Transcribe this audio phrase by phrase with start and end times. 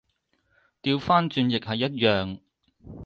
[0.81, 2.39] 掉返轉亦係一樣